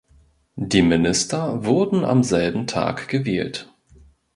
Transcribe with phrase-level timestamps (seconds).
[0.55, 3.71] Die Minister wurden am selben Tag gewählt.